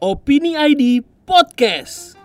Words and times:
Opini 0.00 0.56
ID 0.56 1.04
Podcast. 1.22 2.16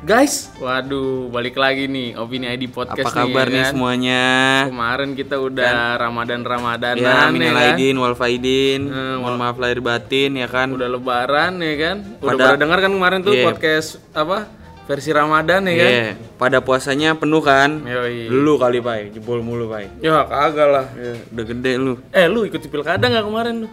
Guys, 0.00 0.48
waduh, 0.56 1.28
balik 1.28 1.52
lagi 1.54 1.84
nih 1.84 2.14
Opini 2.14 2.48
ID 2.48 2.70
Podcast 2.70 3.10
Apa 3.10 3.26
kabar 3.26 3.50
nih 3.50 3.60
kan. 3.60 3.70
semuanya? 3.74 4.22
Kemarin 4.64 5.10
kita 5.12 5.36
udah 5.36 5.98
Ramadan-Ramadanan 5.98 6.96
Ya, 6.96 7.12
ya, 7.20 7.28
minal 7.28 7.52
kan. 7.52 7.66
aidin 7.68 7.96
wal 7.98 8.14
faidin. 8.14 8.88
Eh, 8.88 9.16
Mohon 9.18 9.36
maaf 9.36 9.58
lahir 9.58 9.82
batin 9.82 10.38
ya 10.38 10.46
kan. 10.46 10.70
Udah 10.70 10.88
lebaran 10.88 11.58
ya 11.58 11.74
kan. 11.76 11.96
Udah 12.16 12.30
Pada- 12.32 12.44
pada 12.46 12.56
dengar 12.56 12.78
kan 12.78 12.92
kemarin 12.94 13.20
tuh 13.20 13.34
Iya. 13.34 13.44
podcast 13.44 13.88
apa? 14.10 14.38
Versi 14.86 15.10
Ramadan 15.10 15.60
ya 15.64 15.74
kan. 15.76 15.90
Iya, 15.92 16.06
pada 16.34 16.58
puasanya 16.58 17.10
penuh 17.12 17.42
kan? 17.42 17.84
Yoi. 17.84 18.26
Lu 18.26 18.54
kali, 18.54 18.80
Pai. 18.80 19.10
Jebol 19.10 19.42
mulu, 19.42 19.66
Pai. 19.66 19.90
Ya 19.98 20.24
kagak 20.24 20.68
lah. 20.70 20.86
Udah 21.28 21.44
gede 21.44 21.72
lu. 21.74 21.98
Eh, 22.08 22.24
lu 22.24 22.42
ikut 22.42 22.62
pilkada 22.64 23.02
nggak 23.02 23.22
kemarin 23.22 23.54
lu? 23.62 23.68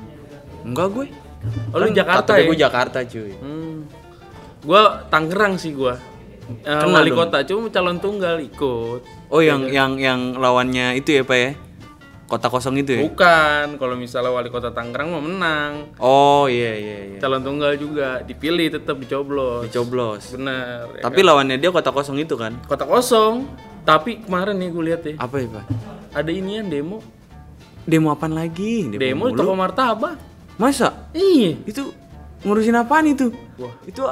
Enggak 0.66 0.90
gue. 0.92 1.08
Oh, 1.70 1.78
lu 1.78 1.88
Jakarta 1.90 2.36
ya? 2.36 2.46
gue 2.46 2.58
Jakarta, 2.58 2.98
cuy. 3.02 3.32
Hmm. 3.38 3.86
Gua 4.60 5.06
Tangerang 5.08 5.56
sih 5.56 5.72
gua. 5.72 5.96
Eh, 6.48 6.64
Kena 6.64 7.00
wali 7.00 7.12
dong. 7.12 7.20
kota 7.22 7.44
cuma 7.44 7.68
calon 7.68 7.98
tunggal 7.98 8.40
ikut. 8.40 9.02
Oh, 9.28 9.40
yang 9.40 9.68
yang 9.68 9.96
yang 9.96 10.20
lawannya 10.34 10.96
itu 10.96 11.12
ya, 11.14 11.24
Pak 11.24 11.38
ya? 11.38 11.52
Kota 12.24 12.48
kosong 12.48 12.76
itu 12.78 12.92
ya? 12.92 13.02
Bukan, 13.02 13.76
kalau 13.76 13.96
misalnya 13.96 14.28
wali 14.30 14.48
kota 14.48 14.68
Tangerang 14.70 15.08
mau 15.10 15.20
menang. 15.20 15.96
Oh, 15.96 16.48
iya 16.48 16.76
iya 16.76 16.98
iya. 17.08 17.18
Calon 17.18 17.40
tunggal 17.42 17.76
juga 17.76 18.20
dipilih 18.22 18.68
tetap 18.70 18.96
dicoblos. 18.98 19.64
Dicoblos. 19.64 20.36
Bener. 20.36 20.88
ya 20.94 21.04
Tapi 21.04 21.20
lawannya 21.22 21.56
dia 21.56 21.70
kota 21.70 21.88
kosong 21.90 22.18
itu 22.18 22.36
kan? 22.36 22.56
kota 22.64 22.84
kosong 22.84 23.48
tapi 23.82 24.20
kemarin 24.20 24.56
nih 24.58 24.68
gue 24.68 24.84
lihat 24.86 25.02
ya 25.02 25.16
Apa 25.18 25.36
ya, 25.38 25.48
Pak? 25.50 25.66
ada 26.14 26.28
inian 26.28 26.68
demo 26.68 27.00
Demo 27.82 28.12
apaan 28.12 28.36
lagi? 28.36 28.84
demo 28.90 29.32
mulu. 29.32 29.40
toko 29.40 29.56
martabak 29.56 30.20
Masa? 30.58 31.10
iya 31.14 31.54
Itu 31.64 31.94
ngurusin 32.42 32.74
apaan 32.74 33.06
itu? 33.08 33.30
Wah. 33.56 33.74
Itu 33.84 34.06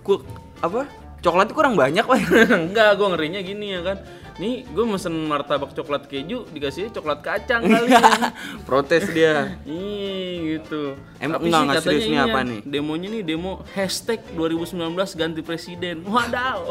ku, 0.00 0.20
apa? 0.58 0.88
Coklatnya 1.20 1.52
kurang 1.52 1.74
banyak, 1.74 2.04
Pak. 2.04 2.18
enggak 2.68 2.90
gue 2.94 3.06
ngerinya 3.06 3.40
gini 3.40 3.66
ya 3.70 3.80
kan 3.82 3.98
nih 4.34 4.66
gue 4.66 4.82
mesen 4.82 5.14
martabak 5.24 5.70
coklat 5.72 6.10
keju 6.10 6.42
dikasih 6.50 6.90
coklat 6.90 7.22
kacang 7.22 7.62
kali 7.70 7.86
ya 7.86 8.34
Protes 8.66 9.06
dia. 9.08 9.54
iya 9.62 10.58
gitu 10.58 10.98
Emang 11.22 11.38
Tapi 11.38 11.46
enggak, 11.46 11.54
sih 11.54 11.62
enggak 11.62 11.82
serius 11.86 12.02
nih 12.02 12.10
ini 12.10 12.18
apa 12.18 12.34
ya, 12.34 12.42
nih? 12.42 12.60
demonya 12.66 13.08
nih 13.14 13.22
demo 13.22 13.52
hashtag 13.70 14.18
2019 14.34 14.74
ganti 15.14 15.38
presiden 15.38 16.02
wadaw 16.02 16.66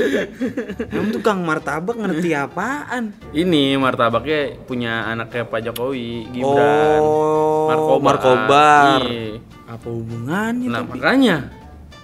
Emang 0.88 1.12
tukang 1.12 1.44
martabak 1.44 1.92
ngerti 1.94 2.32
apaan? 2.32 3.12
ini 3.36 3.76
martabaknya 3.76 4.56
punya 4.64 5.06
anaknya 5.06 5.44
Pak 5.44 5.60
Jokowi 5.62 6.32
Gibran 6.32 7.00
Oh, 7.04 7.57
Markobar. 7.68 8.04
Markobar. 8.16 9.00
Iya. 9.04 9.44
Apa 9.68 9.88
hubungannya? 9.92 10.68
Nah 10.72 10.80
tapi? 10.80 10.90
makanya, 10.96 11.36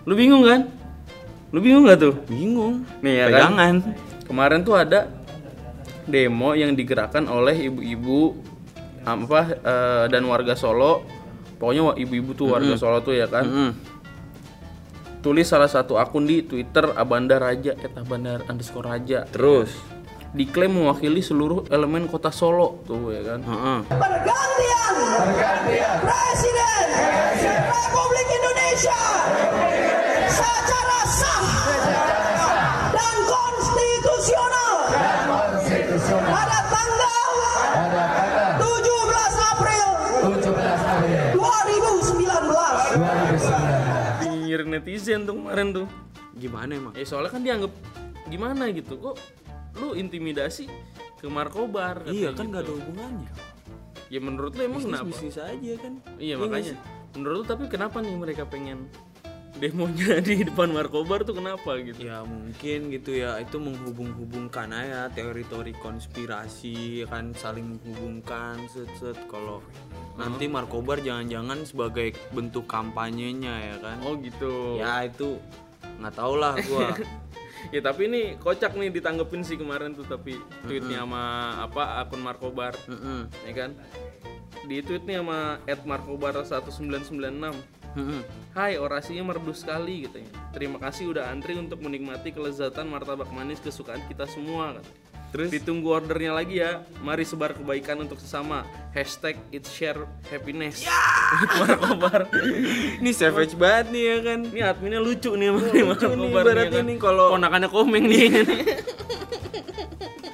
lu 0.04 0.12
bingung 0.12 0.44
kan? 0.44 0.68
Lu 1.48 1.58
bingung 1.64 1.88
gak 1.88 2.02
tuh? 2.02 2.14
Bingung. 2.28 2.84
Nih 3.00 3.24
ya 3.24 3.26
kan? 3.32 3.56
Pegangan. 3.56 3.74
Kemarin 4.28 4.60
tuh 4.66 4.74
ada 4.76 5.08
demo 6.04 6.52
yang 6.52 6.76
digerakkan 6.76 7.24
oleh 7.24 7.72
ibu-ibu 7.72 8.36
apa 9.04 9.40
eh, 9.56 10.04
dan 10.12 10.28
warga 10.28 10.52
Solo. 10.58 11.06
Pokoknya 11.56 11.96
ibu-ibu 11.96 12.36
tuh 12.36 12.52
warga 12.52 12.74
Solo 12.76 13.00
tuh 13.00 13.16
ya 13.16 13.30
kan. 13.30 13.46
Mm-mm. 13.46 13.70
Tulis 15.24 15.48
salah 15.48 15.72
satu 15.72 15.96
akun 15.96 16.28
di 16.28 16.44
Twitter 16.44 16.84
Abanda 17.00 17.40
Raja, 17.40 17.72
eta 17.80 18.04
Abanda 18.04 18.44
underscore 18.44 18.92
Raja. 18.92 19.24
Terus. 19.32 19.72
Diklaim 20.34 20.74
mewakili 20.74 21.22
seluruh 21.22 21.62
elemen 21.70 22.10
kota 22.10 22.34
Solo 22.34 22.82
tuh 22.90 23.14
ya 23.14 23.22
kan. 23.22 23.38
Heeh. 23.38 23.78
Pergantian, 23.86 24.94
Presiden 26.02 26.86
Republik 27.70 28.28
Indonesia 28.34 28.98
secara 30.26 31.06
sah 31.06 31.46
dan 32.90 33.14
konstitusional 33.30 34.90
pada 36.02 36.58
tanggal 36.66 37.30
17 38.58 39.46
April 39.54 39.86
2019. 41.38 44.34
Nyir 44.34 44.66
netizen 44.66 45.30
tuh 45.30 45.38
kemarin 45.38 45.70
tuh. 45.70 45.86
Gimana 46.34 46.74
emang? 46.74 46.90
Eh 46.98 47.06
soalnya 47.06 47.30
kan 47.30 47.46
dianggap 47.46 47.70
gimana 48.26 48.66
gitu 48.74 48.98
kok 48.98 49.14
lu 49.74 49.94
intimidasi 49.94 50.70
ke 51.18 51.26
Markobar 51.26 52.04
Iya 52.06 52.30
kan 52.36 52.46
gitu. 52.46 52.50
nggak 52.52 52.62
ada 52.62 52.72
hubungannya. 52.76 53.30
Ya 54.12 54.20
menurut 54.20 54.52
lu 54.54 54.62
emang 54.68 54.82
kenapa? 54.84 55.08
Bisnis 55.08 55.36
aja 55.40 55.72
kan. 55.80 55.92
Iya 56.20 56.34
nggak 56.38 56.50
makanya. 56.50 56.74
Menurut 57.16 57.34
lu 57.40 57.44
tapi 57.44 57.64
kenapa 57.66 57.96
nih 57.98 58.14
mereka 58.14 58.44
pengen 58.44 58.86
demonya 59.54 60.18
di 60.26 60.42
depan 60.42 60.74
Markobar 60.74 61.22
tuh 61.22 61.38
kenapa 61.38 61.78
gitu? 61.80 61.98
Ya 62.02 62.22
mungkin 62.26 62.90
gitu 62.90 63.14
ya 63.14 63.38
itu 63.38 63.56
menghubung-hubungkan 63.58 64.70
aja 64.70 65.06
teori-teori 65.14 65.74
konspirasi 65.78 67.06
kan 67.06 67.30
saling 67.34 67.78
menghubungkan 67.78 68.58
set-set 68.66 69.16
kalau 69.30 69.62
nanti 70.14 70.46
Markobar 70.46 70.98
jangan-jangan 71.00 71.62
sebagai 71.66 72.14
bentuk 72.34 72.66
kampanyenya 72.66 73.74
ya 73.74 73.76
kan. 73.78 73.96
Oh 74.02 74.14
gitu. 74.18 74.78
Ya 74.78 75.06
itu 75.06 75.38
nggak 76.02 76.14
tau 76.14 76.34
lah 76.34 76.54
gua. 76.66 76.90
Ya 77.72 77.80
tapi 77.80 78.10
ini 78.10 78.36
kocak 78.36 78.76
nih 78.76 78.92
ditanggepin 78.92 79.40
sih 79.46 79.56
kemarin 79.56 79.96
tuh 79.96 80.04
tapi 80.04 80.36
tweetnya 80.68 81.04
sama 81.04 81.56
apa 81.64 82.04
akun 82.04 82.20
Markobar, 82.20 82.76
Heeh. 82.88 83.20
ya 83.48 83.52
kan? 83.54 83.70
Di 84.68 84.80
tweet 84.84 85.04
nih 85.08 85.20
sama 85.20 85.60
@markobar1996. 85.64 87.54
Heeh. 87.94 88.22
Hai, 88.52 88.72
orasinya 88.76 89.30
merdu 89.30 89.54
sekali 89.54 90.06
katanya. 90.06 90.30
Terima 90.50 90.82
kasih 90.82 91.14
udah 91.14 91.30
antri 91.30 91.54
untuk 91.54 91.78
menikmati 91.78 92.34
kelezatan 92.34 92.90
martabak 92.90 93.30
manis 93.30 93.62
kesukaan 93.62 94.02
kita 94.10 94.26
semua. 94.26 94.78
Kan. 94.78 94.86
Terus? 95.34 95.50
Ditunggu 95.50 95.90
ordernya 95.90 96.30
lagi 96.30 96.62
ya. 96.62 96.86
Mari 97.02 97.26
sebar 97.26 97.58
kebaikan 97.58 97.98
untuk 97.98 98.22
sesama. 98.22 98.62
Hashtag 98.94 99.34
it's 99.50 99.66
share 99.66 99.98
happiness. 100.30 100.86
Markobar. 101.58 102.30
Ini 103.02 103.10
savage 103.10 103.58
banget 103.58 103.90
nih 103.90 104.02
ya 104.06 104.16
kan. 104.22 104.38
Ini 104.46 104.60
adminnya 104.62 105.02
lucu 105.02 105.34
nih 105.34 105.50
emang 105.50 105.66
nih 105.66 105.74
nih, 105.74 105.82
Markobar 105.82 106.14
ibaratnya 106.22 106.62
nih, 106.62 106.70
kan. 106.70 106.84
nih 106.86 106.96
kalau- 107.02 107.30
ponakannya 107.34 107.68
komeng 107.68 108.04
nih. 108.06 108.22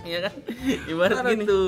Iya 0.04 0.26
kan? 0.26 0.34
Ibarat 0.90 1.22
gitu. 1.38 1.60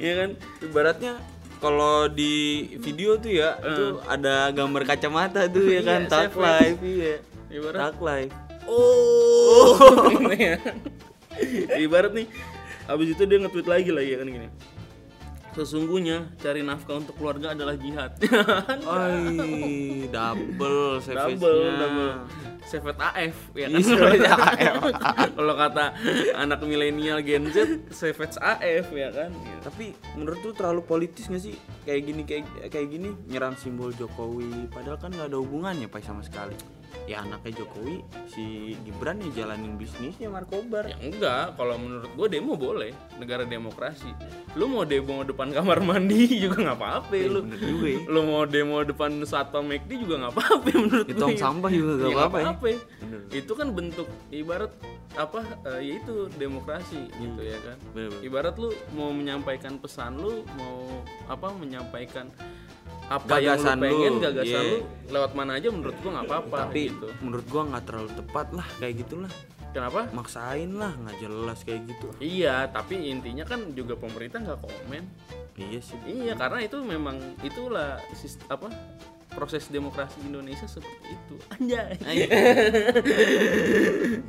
Iya 0.00 0.12
kan? 0.16 0.30
Ibaratnya 0.64 1.12
kalau 1.60 2.08
di 2.08 2.34
video 2.80 3.16
tuh 3.16 3.28
ya 3.28 3.60
itu 3.60 4.00
ada 4.04 4.48
gambar 4.50 4.82
kacamata 4.84 5.44
tuh 5.46 5.68
ya 5.68 5.84
kan 5.84 6.00
Iya, 6.04 6.08
tag 6.08 6.32
savage. 6.32 6.40
live 6.40 6.80
iya. 6.82 7.16
Ibarat 7.52 7.78
Tag 7.78 7.96
live. 8.00 8.32
Oh, 8.64 9.76
Iya. 10.32 10.56
Ibarat 11.76 12.16
nih, 12.16 12.24
abis 12.84 13.16
itu 13.16 13.22
dia 13.24 13.38
nge-tweet 13.40 13.68
lagi 13.68 13.90
lah 13.90 14.04
ya 14.04 14.16
kan 14.20 14.28
gini. 14.28 14.48
Sesungguhnya 15.54 16.34
cari 16.42 16.66
nafkah 16.66 16.98
untuk 16.98 17.14
keluarga 17.14 17.54
adalah 17.54 17.78
jihad. 17.78 18.18
Oi, 18.90 20.10
double 20.10 20.98
savage 20.98 21.38
double, 21.38 21.62
double. 21.78 22.12
Sevet 22.66 22.98
AF 22.98 23.36
ya 23.54 23.70
kan. 23.70 23.78
Kalau 25.38 25.54
kata 25.54 25.94
anak 26.34 26.58
milenial 26.66 27.22
Gen 27.22 27.54
Z, 27.54 27.86
Sevet 27.94 28.34
AF 28.42 28.90
ya 28.90 29.14
kan. 29.14 29.30
Gitu. 29.30 29.60
Tapi 29.62 29.86
menurut 30.18 30.42
tuh 30.42 30.58
terlalu 30.58 30.82
politis 30.82 31.30
gak 31.30 31.38
sih? 31.38 31.54
Kayak 31.86 32.02
gini 32.02 32.22
kayak 32.26 32.44
kayak 32.74 32.88
gini 32.90 33.14
nyerang 33.30 33.54
simbol 33.54 33.94
Jokowi 33.94 34.66
padahal 34.74 34.98
kan 34.98 35.14
nggak 35.14 35.30
ada 35.30 35.38
hubungannya 35.38 35.86
Pak 35.86 36.02
sama 36.02 36.26
sekali. 36.26 36.58
Ya 37.04 37.20
anaknya 37.20 37.60
Jokowi 37.60 38.00
si 38.26 38.44
Gibran 38.80 39.20
ya 39.20 39.44
jalanin 39.44 39.76
bisnisnya 39.76 40.26
Markobar. 40.26 40.88
Ya 40.88 40.96
enggak, 40.98 41.52
kalau 41.54 41.76
menurut 41.76 42.08
gue 42.10 42.26
demo 42.30 42.54
boleh, 42.54 42.90
negara 43.16 43.44
demokrasi. 43.44 44.08
Lu 44.54 44.66
mau 44.66 44.82
demo 44.82 45.20
depan 45.20 45.50
kamar 45.50 45.78
mandi 45.80 46.24
juga 46.44 46.64
nggak 46.64 46.78
apa-apa 46.78 47.12
lu. 47.22 47.40
bener 47.44 47.60
juga 47.60 47.86
ya. 47.86 48.00
Lu 48.06 48.20
mau 48.24 48.42
demo 48.44 48.80
depan 48.80 49.10
satpam 49.22 49.64
McD 49.64 49.90
juga 49.98 50.14
nggak 50.18 50.32
apa-apa 50.32 50.68
menurut 50.80 51.06
gue. 51.06 51.18
tong 51.18 51.36
sampah 51.36 51.70
juga 51.70 51.92
gak 51.94 52.04
Ya, 52.04 52.16
apa-apa 52.16 52.36
ya. 52.36 52.44
apa-apa 52.46 52.66
ya. 52.66 52.78
Itu 53.30 53.52
kan 53.52 53.68
bentuk 53.70 54.08
ibarat 54.30 54.72
apa 55.14 55.40
eh, 55.68 55.80
ya 55.84 55.92
itu 56.00 56.14
demokrasi 56.34 57.00
gitu 57.12 57.40
ya 57.40 57.58
kan. 57.60 57.76
Bener-bener. 57.92 58.22
Ibarat 58.22 58.54
lu 58.56 58.68
mau 58.92 59.10
menyampaikan 59.10 59.76
pesan 59.76 60.16
lu, 60.16 60.40
mau 60.54 60.88
apa 61.26 61.52
menyampaikan 61.52 62.32
apa 63.04 63.36
yang 63.36 63.60
Gagasan 63.60 63.76
lu 63.76 63.84
pengen, 63.84 64.12
lu, 64.12 64.20
gagasan 64.22 64.62
iya. 64.64 64.72
lu 64.72 64.78
lewat 65.06 65.30
mana 65.32 65.52
aja 65.54 65.68
menurut 65.68 65.96
gua 65.98 66.10
nggak 66.14 66.26
apa-apa 66.26 66.56
Tapi 66.64 66.80
gitu. 66.88 67.08
menurut 67.20 67.46
gua 67.46 67.62
nggak 67.66 67.84
terlalu 67.84 68.10
tepat 68.14 68.46
lah 68.50 68.66
kayak 68.78 68.94
gitulah. 68.98 69.32
Kenapa? 69.70 70.00
Maksain 70.08 70.70
lah 70.72 70.92
nggak 70.94 71.16
jelas 71.18 71.58
kayak 71.60 71.82
gitu. 71.84 72.06
Iya, 72.18 72.70
tapi 72.70 72.94
intinya 73.04 73.42
kan 73.42 73.74
juga 73.74 73.94
pemerintah 73.94 74.38
nggak 74.38 74.60
komen. 74.60 75.02
Iya 75.54 75.80
sih. 75.80 75.98
Iya, 76.06 76.32
karena 76.34 76.62
itu 76.62 76.78
memang 76.78 77.16
itulah 77.40 77.98
sis- 78.12 78.38
apa 78.46 78.70
proses 79.28 79.66
demokrasi 79.66 80.22
Indonesia 80.22 80.64
seperti 80.64 81.10
itu. 81.10 81.34
Anjay. 81.58 81.98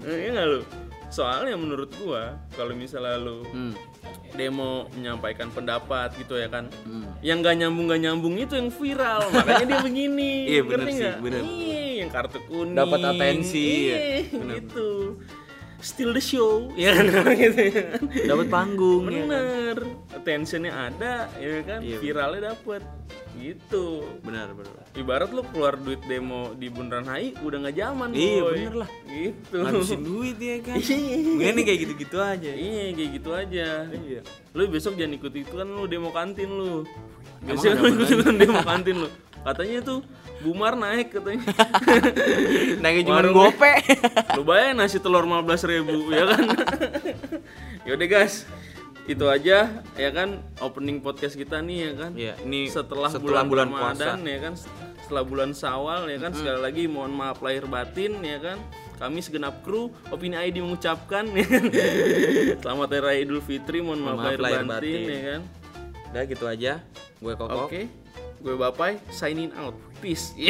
Iya 0.01 0.30
nggak 0.31 0.48
lu? 0.48 0.62
Soalnya 1.07 1.56
menurut 1.56 1.94
gua 1.95 2.36
kalau 2.54 2.74
misalnya 2.74 3.16
lu 3.16 3.45
Hmm. 3.48 3.74
Demo 4.35 4.85
menyampaikan 4.91 5.49
pendapat 5.49 6.13
gitu 6.15 6.35
ya 6.35 6.47
kan 6.47 6.67
yang 7.19 7.39
gak 7.39 7.55
nyambung 7.55 7.87
gak 7.87 8.01
nyambung 8.01 8.35
itu 8.35 8.53
yang 8.53 8.69
viral 8.69 9.25
makanya 9.29 9.65
dia 9.65 9.79
begini 9.81 10.31
Iya, 10.51 10.61
bener 10.61 10.85
sih, 10.85 10.95
nggak? 11.01 11.17
bener. 11.19 11.41
iya 11.41 11.81
yang 11.97 12.09
kartu 12.09 12.39
kuning 12.43 12.75
Dapat 12.75 12.99
atensi, 13.07 13.67
ya. 13.87 13.97
iya, 13.97 13.97
Bener. 14.29 14.55
gitu 14.59 14.89
still 15.79 16.11
the 16.11 16.21
show 16.21 16.71
ya 16.73 16.91
kan 16.93 17.05
gitu 17.37 17.61
ya. 17.61 17.83
dapat 18.25 18.47
panggung 18.47 19.05
ya 19.05 19.21
kan? 19.21 19.27
bener 19.27 19.77
attentionnya 20.11 20.71
ada 20.73 21.29
ya 21.35 21.61
kan 21.61 21.79
Iya, 21.79 21.97
viralnya 21.99 22.41
dapet 22.51 22.81
gitu. 23.37 24.05
Benar 24.21 24.51
benar. 24.51 24.83
Ibarat 24.93 25.29
lu 25.29 25.41
keluar 25.49 25.75
duit 25.75 25.99
demo 26.05 26.53
di 26.53 26.67
bundaran 26.67 27.05
HI 27.05 27.35
udah 27.39 27.57
nggak 27.63 27.75
zaman 27.75 28.07
Iya, 28.11 28.41
boy. 28.41 28.53
bener 28.55 28.75
lah. 28.81 28.89
gitu. 29.05 29.57
Ngabisin 29.61 30.01
duit 30.01 30.37
ya 30.37 30.55
kan. 30.63 30.77
Iya. 30.77 31.17
Mungkin 31.35 31.63
kayak 31.63 31.79
gitu-gitu 31.83 32.17
aja. 32.17 32.51
Iya 32.51 32.83
kayak 32.93 33.09
gitu 33.15 33.29
aja. 33.31 33.67
Iya. 33.87 34.21
lu 34.55 34.61
besok 34.71 34.95
jangan 34.95 35.19
ikut 35.19 35.33
ikutan 35.35 35.67
lu 35.67 35.83
demo 35.85 36.09
kantin 36.09 36.47
lu. 36.47 36.87
Biasanya 37.43 37.75
ada 37.75 37.81
lu 37.83 37.87
ikut 37.93 38.07
ikutan 38.09 38.35
demo 38.39 38.59
kantin 38.63 38.95
lu. 39.03 39.09
Katanya 39.45 39.79
tuh 39.83 39.99
Bumar 40.43 40.75
naik 40.75 41.15
katanya. 41.15 41.41
Naiknya 42.83 43.03
cuma 43.07 43.21
gope. 43.23 43.71
Lu 44.35 44.43
bayar 44.43 44.75
nasi 44.75 44.99
telur 44.99 45.23
15 45.23 45.41
ribu 45.65 46.11
ya 46.11 46.27
kan? 46.27 46.43
Yaudah 47.87 48.07
guys 48.09 48.43
itu 49.06 49.22
aja 49.30 49.86
ya 49.94 50.10
kan 50.10 50.42
opening 50.57 50.98
podcast 50.98 51.38
kita 51.38 51.62
nih 51.62 51.78
ya 51.78 51.92
kan. 51.94 52.12
Iya, 52.18 52.34
ini 52.42 52.66
setelah, 52.66 53.13
setelah 53.13 53.46
bulan, 53.46 53.69
bulan 53.69 53.94
Ramadan 53.94 54.18
puasa. 54.18 54.34
ya 54.34 54.40
kan. 54.42 54.54
Setelah 55.06 55.24
bulan 55.30 55.54
Sawal 55.54 56.10
ya 56.10 56.18
kan. 56.18 56.34
Sekali 56.34 56.57
lagi 56.57 56.84
mohon 56.90 57.13
maaf 57.13 57.38
lahir 57.46 57.69
batin 57.69 58.18
ya 58.25 58.42
kan. 58.42 58.57
Kami 58.98 59.22
segenap 59.22 59.62
kru 59.62 59.94
opini 60.10 60.34
ID 60.34 60.66
mengucapkan 60.66 61.30
ya 61.38 61.46
kan. 61.46 61.63
Selamat 62.66 62.88
hari 62.98 63.02
raya 63.06 63.19
Idul 63.22 63.46
Fitri 63.46 63.86
mohon 63.86 64.02
maaf, 64.02 64.18
maaf 64.18 64.42
lahir, 64.42 64.42
lahir 64.42 64.66
batin, 64.66 64.74
batin. 64.74 65.06
ya 65.06 65.22
kan. 65.22 65.42
Udah 66.10 66.24
gitu 66.25 66.46
aja. 66.50 66.74
Gue 67.22 67.34
koko. 67.38 67.69
Oke. 67.69 67.86
Gue 68.42 68.57
Bapai 68.57 68.98
signing 69.13 69.54
out. 69.54 69.78
Peace. 70.02 70.34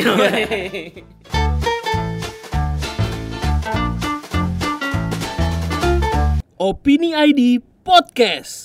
Opini 6.56 7.12
ID 7.12 7.75
Podcast. 7.86 8.65